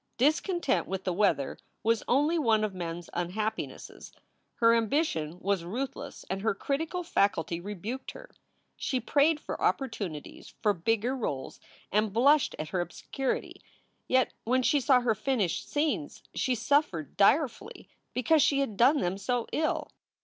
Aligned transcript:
Discontent 0.17 0.87
with 0.87 1.03
the 1.03 1.13
weather 1.13 1.59
was 1.83 2.01
only 2.07 2.39
one 2.39 2.63
of 2.63 2.73
Mem 2.73 2.97
s 2.97 3.09
unhappinesses. 3.13 4.11
Her 4.55 4.73
ambition 4.73 5.39
was 5.39 5.63
ruthless 5.63 6.25
and 6.27 6.41
her 6.41 6.55
critical 6.55 7.03
faculty 7.03 7.59
rebuked 7.59 8.09
her. 8.13 8.31
She 8.75 8.99
prayed 8.99 9.39
for 9.39 9.61
opportunities 9.61 10.55
for 10.63 10.73
bigger 10.73 11.15
roles 11.15 11.59
and 11.91 12.11
blushed 12.11 12.55
at 12.57 12.69
her 12.69 12.81
obscurity; 12.81 13.61
yet 14.07 14.33
when 14.43 14.63
she 14.63 14.79
saw 14.79 15.01
her 15.01 15.13
finished 15.13 15.69
scenes 15.69 16.23
she 16.33 16.55
suffered 16.55 17.15
direfully 17.15 17.87
because 18.15 18.41
she 18.41 18.57
had 18.59 18.77
done 18.77 19.01
them 19.01 19.19
so 19.19 19.45
ill. 19.51 19.91